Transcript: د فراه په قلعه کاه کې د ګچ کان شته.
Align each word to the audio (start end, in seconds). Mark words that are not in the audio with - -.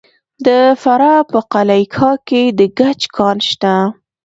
د 0.45 0.47
فراه 0.81 1.19
په 1.31 1.39
قلعه 1.53 1.85
کاه 1.95 2.17
کې 2.27 2.43
د 2.57 2.59
ګچ 2.79 3.01
کان 3.15 3.37
شته. 3.49 3.73